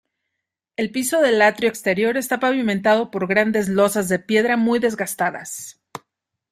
[0.77, 5.79] El piso del atrio exterior está pavimentado por grandes losas de piedra muy desgastadas.